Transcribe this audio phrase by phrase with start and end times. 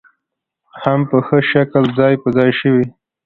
[0.81, 2.85] هم په ښه شکل ځاى په ځاى شوې